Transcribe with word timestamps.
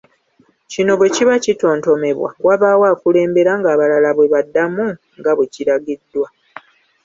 Kino 0.71 0.91
bwe 0.99 1.09
kiba 1.15 1.35
kitontomebwa, 1.43 2.29
wabaawo 2.47 2.83
akulembera 2.93 3.51
ng’abalala 3.59 4.09
bwe 4.13 4.31
baddaamu 4.33 4.85
nga 5.19 5.31
bwe 5.35 5.45
kiragiddwa. 5.53 6.27